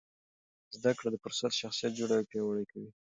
[0.77, 2.89] زده کړه د فرد شخصیت جوړوي او پیاوړی کوي.